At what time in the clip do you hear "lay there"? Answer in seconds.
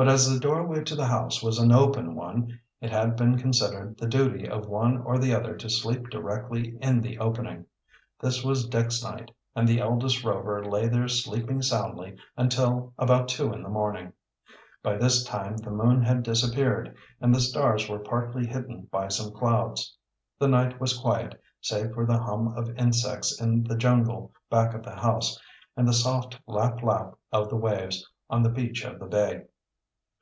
10.64-11.08